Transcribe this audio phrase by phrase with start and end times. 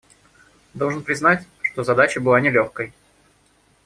[0.73, 2.91] Должен признать, что задача была нелегкой.